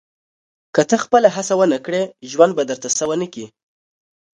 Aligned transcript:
•که 0.75 0.81
ته 0.89 0.95
خپله 1.03 1.27
هڅه 1.35 1.53
ونه 1.59 1.79
کړې، 1.85 2.01
ژوند 2.31 2.51
به 2.57 2.63
درته 2.71 2.87
څه 2.97 3.03
ونه 3.09 3.27
کړي. 3.33 3.47